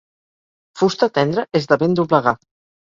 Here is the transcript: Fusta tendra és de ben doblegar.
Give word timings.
Fusta 0.81 1.11
tendra 1.19 1.45
és 1.61 1.71
de 1.75 1.81
ben 1.85 1.97
doblegar. 2.03 2.37